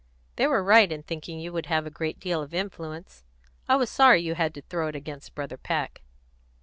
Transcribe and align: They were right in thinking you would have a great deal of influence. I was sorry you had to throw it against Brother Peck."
They 0.35 0.47
were 0.47 0.63
right 0.63 0.91
in 0.91 1.03
thinking 1.03 1.39
you 1.39 1.53
would 1.53 1.67
have 1.67 1.85
a 1.85 1.91
great 1.91 2.19
deal 2.19 2.41
of 2.41 2.55
influence. 2.55 3.23
I 3.69 3.75
was 3.75 3.91
sorry 3.91 4.19
you 4.19 4.33
had 4.33 4.55
to 4.55 4.63
throw 4.63 4.87
it 4.87 4.95
against 4.95 5.35
Brother 5.35 5.57
Peck." 5.57 6.01